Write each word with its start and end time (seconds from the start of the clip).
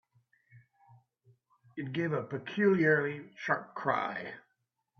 It 1.77 1.91
gave 1.93 2.11
a 2.11 2.23
peculiarly 2.23 3.23
sharp 3.37 3.75
cry. 3.75 4.33